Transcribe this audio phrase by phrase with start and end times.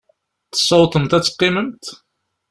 [0.51, 1.85] Tessawḍemt ad teqqimemt?